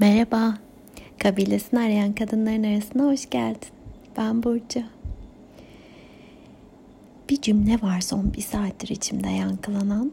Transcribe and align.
Merhaba, 0.00 0.58
kabilesini 1.18 1.80
arayan 1.80 2.12
kadınların 2.12 2.62
arasına 2.62 3.04
hoş 3.04 3.30
geldin. 3.30 3.68
Ben 4.16 4.42
Burcu. 4.42 4.80
Bir 7.30 7.40
cümle 7.40 7.82
var 7.82 8.00
son 8.00 8.32
bir 8.34 8.40
saattir 8.40 8.88
içimde 8.88 9.28
yankılanan. 9.28 10.12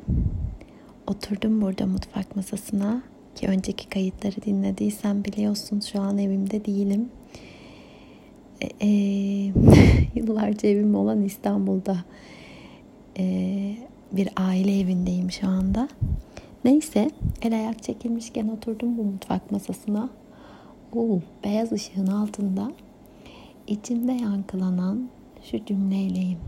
Oturdum 1.08 1.62
burada 1.62 1.86
mutfak 1.86 2.36
masasına 2.36 3.04
ki 3.36 3.48
önceki 3.48 3.90
kayıtları 3.90 4.36
dinlediysen 4.46 5.24
biliyorsun 5.24 5.80
şu 5.80 6.02
an 6.02 6.18
evimde 6.18 6.66
değilim. 6.66 7.10
E, 8.62 8.68
e, 8.82 8.90
yıllarca 10.16 10.70
evim 10.70 10.96
olan 10.96 11.22
İstanbul'da 11.22 11.98
e, 13.20 13.26
bir 14.12 14.30
aile 14.36 14.80
evindeyim 14.80 15.32
şu 15.32 15.48
anda. 15.48 15.90
Neyse 16.66 17.10
el 17.42 17.54
ayak 17.54 17.84
çekilmişken 17.84 18.48
oturdum 18.48 18.98
bu 18.98 19.04
mutfak 19.04 19.52
masasına. 19.52 20.10
Oo, 20.96 21.20
beyaz 21.44 21.72
ışığın 21.72 22.08
altında 22.08 22.72
içimde 23.68 24.12
yankılanan 24.12 25.10
şu 25.44 25.66
cümleyleyim. 25.66 26.40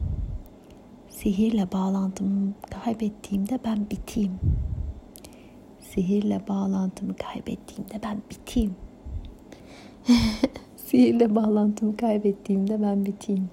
Sihirle 1.09 1.71
bağlantımı 1.71 2.53
kaybettiğimde 2.83 3.59
ben 3.65 3.89
biteyim. 3.89 4.39
Sihirle 5.79 6.41
bağlantımı 6.47 7.15
kaybettiğimde 7.15 7.99
ben 8.03 8.21
biteyim. 8.31 8.75
Sihirle 10.77 11.35
bağlantımı 11.35 11.97
kaybettiğimde 11.97 12.81
ben 12.81 13.05
biteyim. 13.05 13.49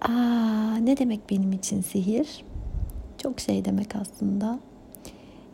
Aa, 0.00 0.76
ne 0.76 0.96
demek 0.96 1.30
benim 1.30 1.52
için 1.52 1.80
sihir? 1.80 2.44
Çok 3.18 3.40
şey 3.40 3.64
demek 3.64 3.96
aslında. 3.96 4.69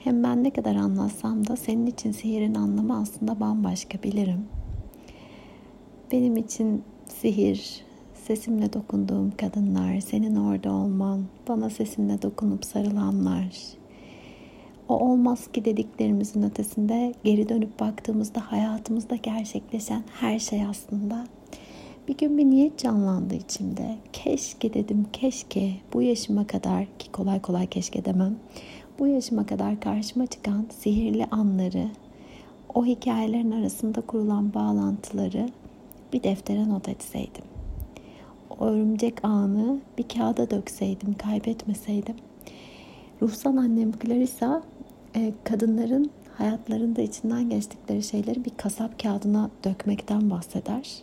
Hem 0.06 0.22
ben 0.22 0.44
ne 0.44 0.50
kadar 0.50 0.76
anlatsam 0.76 1.46
da 1.46 1.56
senin 1.56 1.86
için 1.86 2.12
sihirin 2.12 2.54
anlamı 2.54 3.00
aslında 3.00 3.40
bambaşka 3.40 4.02
bilirim. 4.02 4.44
Benim 6.12 6.36
için 6.36 6.82
sihir, 7.08 7.84
sesimle 8.14 8.72
dokunduğum 8.72 9.30
kadınlar, 9.30 10.00
senin 10.00 10.36
orada 10.36 10.72
olman, 10.72 11.24
bana 11.48 11.70
sesimle 11.70 12.22
dokunup 12.22 12.64
sarılanlar. 12.64 13.46
O 14.88 14.98
olmaz 14.98 15.52
ki 15.52 15.64
dediklerimizin 15.64 16.42
ötesinde 16.42 17.14
geri 17.24 17.48
dönüp 17.48 17.80
baktığımızda 17.80 18.52
hayatımızda 18.52 19.16
gerçekleşen 19.16 20.02
her 20.20 20.38
şey 20.38 20.64
aslında. 20.64 21.26
Bir 22.08 22.16
gün 22.16 22.38
bir 22.38 22.44
niyet 22.44 22.78
canlandı 22.78 23.34
içimde. 23.34 23.96
Keşke 24.12 24.74
dedim, 24.74 25.06
keşke 25.12 25.72
bu 25.92 26.02
yaşıma 26.02 26.46
kadar 26.46 26.84
ki 26.98 27.12
kolay 27.12 27.42
kolay 27.42 27.66
keşke 27.66 28.04
demem 28.04 28.36
bu 28.98 29.06
yaşıma 29.06 29.46
kadar 29.46 29.80
karşıma 29.80 30.26
çıkan 30.26 30.66
sihirli 30.78 31.24
anları, 31.24 31.88
o 32.74 32.84
hikayelerin 32.84 33.50
arasında 33.50 34.00
kurulan 34.00 34.54
bağlantıları 34.54 35.48
bir 36.12 36.22
deftere 36.22 36.68
not 36.68 36.88
etseydim. 36.88 37.44
O 38.50 38.64
örümcek 38.64 39.24
anı 39.24 39.78
bir 39.98 40.08
kağıda 40.08 40.50
dökseydim, 40.50 41.14
kaybetmeseydim. 41.14 42.16
Ruhsal 43.22 43.56
annem 43.56 43.92
Clarissa 43.92 44.62
e, 45.16 45.32
kadınların 45.44 46.10
hayatlarında 46.38 47.02
içinden 47.02 47.50
geçtikleri 47.50 48.02
şeyleri 48.02 48.44
bir 48.44 48.52
kasap 48.56 49.02
kağıdına 49.02 49.50
dökmekten 49.64 50.30
bahseder. 50.30 51.02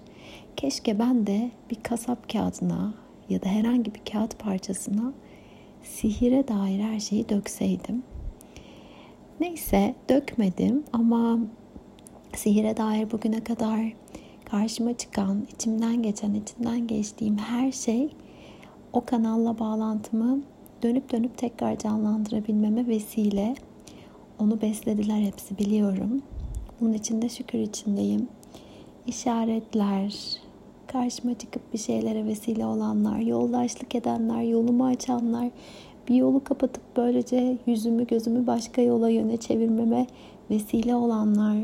Keşke 0.58 1.00
ben 1.00 1.28
de 1.28 1.52
bir 1.72 1.84
kasap 1.84 2.30
kağıdına 2.30 2.94
ya 3.30 3.42
da 3.42 3.50
herhangi 3.50 3.96
bir 3.96 4.02
kağıt 4.12 4.40
parçasına 4.40 5.14
sihire 5.84 6.48
dair 6.48 6.80
her 6.80 7.00
şeyi 7.00 7.30
dökseydim. 7.30 8.04
Neyse 9.40 9.96
dökmedim 10.10 10.84
ama 10.94 11.40
sihire 12.36 12.78
dair 12.78 13.12
bugüne 13.12 13.44
kadar 13.44 13.80
karşıma 14.46 14.98
çıkan, 14.98 15.48
içimden 15.54 16.04
geçen, 16.04 16.34
içinden 16.34 16.88
geçtiğim 16.88 17.38
her 17.38 17.72
şey 17.72 18.10
o 18.94 19.06
kanalla 19.06 19.60
bağlantımı 19.60 20.42
dönüp 20.84 21.12
dönüp 21.12 21.38
tekrar 21.38 21.78
canlandırabilmeme 21.78 22.88
vesile. 22.88 23.56
Onu 24.40 24.62
beslediler 24.62 25.22
hepsi 25.22 25.58
biliyorum. 25.58 26.22
Bunun 26.82 26.94
için 26.94 27.22
de 27.22 27.30
şükür 27.30 27.60
içindeyim. 27.60 28.28
İşaretler, 29.08 30.14
karşıma 30.94 31.34
çıkıp 31.34 31.74
bir 31.74 31.78
şeylere 31.78 32.26
vesile 32.26 32.66
olanlar, 32.66 33.18
yoldaşlık 33.18 33.96
edenler, 33.96 34.42
yolumu 34.42 34.86
açanlar, 34.86 35.50
bir 36.08 36.16
yolu 36.16 36.44
kapatıp 36.44 36.84
böylece 36.98 37.58
yüzümü 37.66 38.08
gözümü 38.08 38.48
başka 38.48 38.82
yola 38.82 39.10
yöne 39.10 39.38
çevirmeme 39.38 40.08
vesile 40.50 40.96
olanlar, 40.96 41.58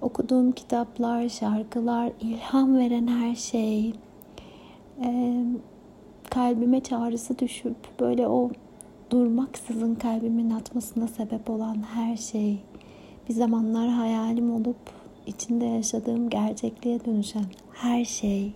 okuduğum 0.00 0.52
kitaplar, 0.52 1.28
şarkılar, 1.28 2.12
ilham 2.20 2.78
veren 2.78 3.06
her 3.06 3.34
şey, 3.34 3.92
e, 5.04 5.42
kalbime 6.30 6.80
çağrısı 6.80 7.38
düşüp 7.38 8.00
böyle 8.00 8.28
o 8.28 8.50
durmaksızın 9.10 9.94
kalbimin 9.94 10.50
atmasına 10.50 11.08
sebep 11.08 11.50
olan 11.50 11.76
her 11.94 12.16
şey, 12.16 12.58
bir 13.28 13.34
zamanlar 13.34 13.88
hayalim 13.88 14.54
olup 14.54 15.01
içinde 15.26 15.64
yaşadığım 15.64 16.30
gerçekliğe 16.30 17.04
dönüşen 17.04 17.44
her 17.72 18.04
şey 18.04 18.52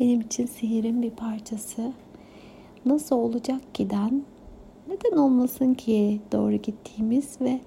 benim 0.00 0.20
için 0.20 0.46
sihirin 0.46 1.02
bir 1.02 1.10
parçası. 1.10 1.92
Nasıl 2.86 3.16
olacak 3.16 3.60
giden? 3.74 4.22
Neden 4.88 5.16
olmasın 5.16 5.74
ki 5.74 6.20
doğru 6.32 6.56
gittiğimiz 6.56 7.40
ve 7.40 7.60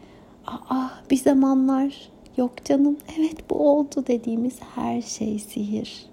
aa 0.47 0.89
bir 1.11 1.17
zamanlar 1.17 2.09
yok 2.37 2.65
canım 2.65 2.97
evet 3.19 3.49
bu 3.49 3.69
oldu 3.71 4.03
dediğimiz 4.07 4.59
her 4.75 5.01
şey 5.01 5.39
sihir. 5.39 6.05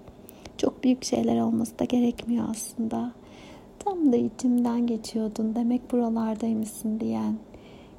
Çok 0.57 0.83
büyük 0.83 1.03
şeyler 1.03 1.41
olması 1.41 1.79
da 1.79 1.83
gerekmiyor 1.85 2.45
aslında. 2.49 3.11
Tam 3.79 4.11
da 4.11 4.17
içimden 4.17 4.87
geçiyordun 4.87 5.55
demek 5.55 5.91
buralardaymışsın 5.91 6.99
diyen 6.99 7.35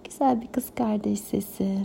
güzel 0.04 0.40
bir 0.40 0.46
kız 0.46 0.70
kardeş 0.74 1.20
sesi. 1.20 1.78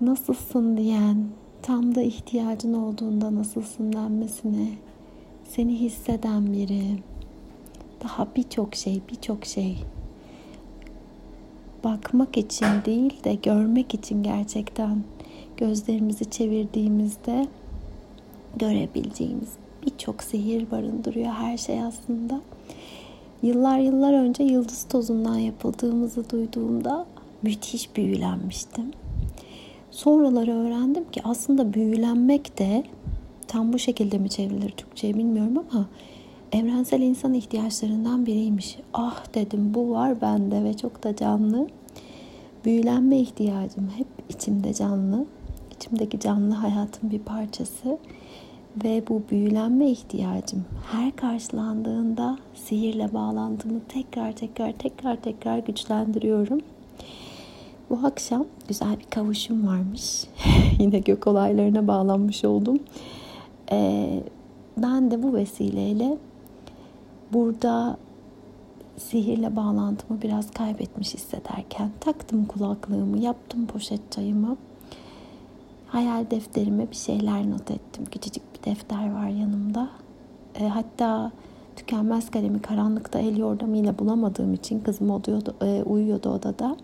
Nasılsın 0.00 0.76
diyen 0.76 1.24
tam 1.62 1.94
da 1.94 2.02
ihtiyacın 2.02 2.74
olduğunda 2.74 3.34
nasılsın 3.34 3.92
denmesine 3.92 4.68
seni 5.44 5.80
hisseden 5.80 6.52
biri. 6.52 6.82
Daha 8.02 8.28
birçok 8.36 8.74
şey, 8.74 9.00
birçok 9.10 9.44
şey. 9.44 9.78
Bakmak 11.84 12.36
için 12.36 12.66
değil 12.84 13.24
de 13.24 13.34
görmek 13.34 13.94
için 13.94 14.22
gerçekten 14.22 15.02
gözlerimizi 15.56 16.30
çevirdiğimizde 16.30 17.46
görebileceğimiz 18.56 19.52
birçok 19.86 20.22
sihir 20.22 20.70
barındırıyor 20.70 21.32
her 21.32 21.56
şey 21.56 21.82
aslında. 21.82 22.40
Yıllar 23.42 23.78
yıllar 23.78 24.12
önce 24.12 24.42
yıldız 24.42 24.86
tozundan 24.88 25.38
yapıldığımızı 25.38 26.30
duyduğumda 26.30 27.06
müthiş 27.42 27.96
büyülenmiştim. 27.96 28.90
Sonraları 29.90 30.54
öğrendim 30.54 31.10
ki 31.10 31.20
aslında 31.24 31.74
büyülenmek 31.74 32.58
de 32.58 32.84
tam 33.46 33.72
bu 33.72 33.78
şekilde 33.78 34.18
mi 34.18 34.30
çevrilir 34.30 34.70
Türkçe'ye 34.70 35.14
bilmiyorum 35.14 35.64
ama 35.72 35.86
evrensel 36.52 37.00
insan 37.00 37.34
ihtiyaçlarından 37.34 38.26
biriymiş. 38.26 38.78
Ah 38.94 39.34
dedim 39.34 39.74
bu 39.74 39.90
var 39.90 40.20
bende 40.20 40.64
ve 40.64 40.76
çok 40.76 41.04
da 41.04 41.16
canlı. 41.16 41.68
Büyülenme 42.64 43.18
ihtiyacım 43.18 43.90
hep 43.96 44.06
içimde 44.28 44.74
canlı. 44.74 45.26
İçimdeki 45.76 46.20
canlı 46.20 46.54
hayatın 46.54 47.10
bir 47.10 47.18
parçası. 47.18 47.98
Ve 48.84 49.02
bu 49.08 49.22
büyülenme 49.30 49.90
ihtiyacım 49.90 50.64
her 50.92 51.16
karşılandığında 51.16 52.38
sihirle 52.54 53.14
bağlantımı 53.14 53.80
tekrar 53.88 54.32
tekrar 54.32 54.72
tekrar 54.72 55.16
tekrar 55.16 55.58
güçlendiriyorum. 55.58 56.60
Bu 57.90 57.98
akşam 58.04 58.44
güzel 58.68 58.98
bir 58.98 59.04
kavuşum 59.10 59.66
varmış. 59.66 60.24
Yine 60.78 60.98
gök 60.98 61.26
olaylarına 61.26 61.86
bağlanmış 61.86 62.44
oldum. 62.44 62.78
Ee, 63.72 64.22
ben 64.76 65.10
de 65.10 65.22
bu 65.22 65.34
vesileyle 65.34 66.18
burada 67.32 67.96
sihirle 68.96 69.56
bağlantımı 69.56 70.22
biraz 70.22 70.50
kaybetmiş 70.50 71.14
hissederken 71.14 71.90
taktım 72.00 72.44
kulaklığımı, 72.44 73.18
yaptım 73.18 73.66
poşet 73.66 74.12
çayımı. 74.12 74.56
Hayal 75.86 76.30
defterime 76.30 76.90
bir 76.90 76.96
şeyler 76.96 77.50
not 77.50 77.70
ettim. 77.70 78.04
Küçücük 78.04 78.42
bir 78.54 78.70
defter 78.70 79.14
var 79.14 79.28
yanımda. 79.28 79.88
E, 80.54 80.68
hatta 80.68 81.32
tükenmez 81.76 82.30
kalemi 82.30 82.62
karanlıkta 82.62 83.18
el 83.18 83.36
yordamıyla 83.36 83.98
bulamadığım 83.98 84.54
için 84.54 84.80
kızım 84.80 85.10
oluyordu, 85.10 85.54
e, 85.62 85.82
uyuyordu 85.82 86.30
odada. 86.30 86.76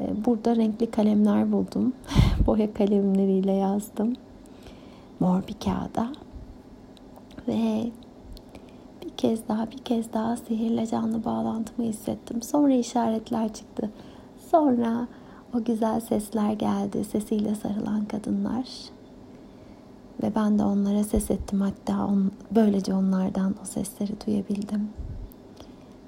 E, 0.00 0.24
burada 0.24 0.56
renkli 0.56 0.90
kalemler 0.90 1.52
buldum. 1.52 1.92
Boya 2.46 2.74
kalemleriyle 2.74 3.52
yazdım. 3.52 4.12
Mor 5.20 5.42
bir 5.48 5.56
kağıda. 5.64 6.12
Ve 7.48 7.90
bir 9.04 9.10
kez 9.16 9.48
daha 9.48 9.70
bir 9.70 9.78
kez 9.78 10.12
daha 10.12 10.36
sihirle 10.36 10.86
canlı 10.86 11.24
bağlantımı 11.24 11.88
hissettim. 11.88 12.42
Sonra 12.42 12.72
işaretler 12.74 13.52
çıktı. 13.52 13.90
Sonra 14.50 15.08
o 15.54 15.64
güzel 15.64 16.00
sesler 16.00 16.52
geldi. 16.52 17.04
Sesiyle 17.04 17.54
sarılan 17.54 18.04
kadınlar. 18.04 18.64
Ve 20.22 20.34
ben 20.34 20.58
de 20.58 20.64
onlara 20.64 21.04
ses 21.04 21.30
ettim. 21.30 21.60
Hatta 21.60 22.06
on, 22.06 22.32
böylece 22.50 22.94
onlardan 22.94 23.54
o 23.62 23.64
sesleri 23.64 24.12
duyabildim. 24.26 24.88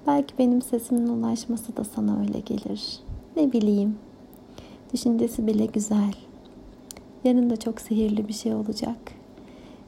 Belki 0.06 0.38
benim 0.38 0.62
sesimin 0.62 1.08
ulaşması 1.08 1.76
da 1.76 1.84
sana 1.84 2.20
öyle 2.20 2.40
gelir. 2.40 3.00
Ne 3.36 3.52
bileyim. 3.52 3.98
Düşüncesi 4.94 5.46
bile 5.46 5.66
güzel. 5.66 6.14
Yarın 7.24 7.50
da 7.50 7.56
çok 7.56 7.80
sihirli 7.80 8.28
bir 8.28 8.32
şey 8.32 8.54
olacak. 8.54 8.98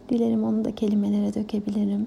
Dilerim 0.08 0.44
onu 0.44 0.64
da 0.64 0.74
kelimelere 0.74 1.34
dökebilirim. 1.34 2.06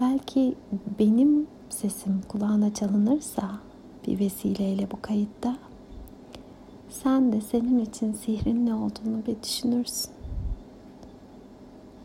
Belki 0.00 0.54
benim 0.98 1.46
sesim 1.68 2.20
kulağına 2.28 2.74
çalınırsa 2.74 3.50
bir 4.06 4.18
vesileyle 4.18 4.90
bu 4.90 5.02
kayıtta 5.02 5.56
sen 6.88 7.32
de 7.32 7.40
senin 7.40 7.78
için 7.78 8.12
sihrin 8.12 8.66
ne 8.66 8.74
olduğunu 8.74 9.26
bir 9.26 9.42
düşünürsün. 9.42 10.10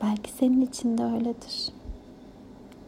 Belki 0.02 0.32
senin 0.32 0.62
için 0.62 0.98
de 0.98 1.04
öyledir. 1.04 1.70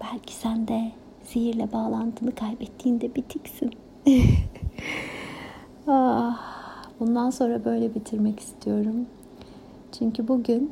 Belki 0.01 0.33
sen 0.33 0.67
de 0.67 0.91
sihirle 1.23 1.71
bağlantını 1.71 2.35
kaybettiğinde 2.35 3.15
bitiksin. 3.15 3.71
ah, 5.87 6.83
bundan 6.99 7.29
sonra 7.29 7.65
böyle 7.65 7.95
bitirmek 7.95 8.39
istiyorum. 8.39 9.05
Çünkü 9.99 10.27
bugün 10.27 10.71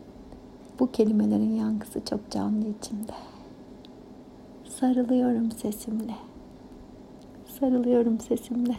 bu 0.80 0.92
kelimelerin 0.92 1.56
yankısı 1.56 2.06
çok 2.06 2.32
canlı 2.32 2.66
içimde. 2.68 3.14
Sarılıyorum 4.80 5.52
sesimle. 5.52 6.16
Sarılıyorum 7.60 8.20
sesimle. 8.20 8.76